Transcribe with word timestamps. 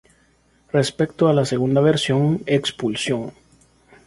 Respecto 0.71 1.27
a 1.27 1.33
la 1.35 1.45
segunda 1.45 1.79
versión, 1.79 2.41
"Expulsión. 2.47 3.33